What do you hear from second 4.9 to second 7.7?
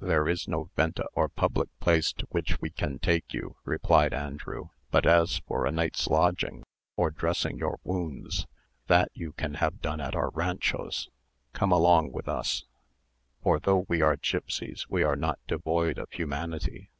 "but as for a night's lodging, and dressing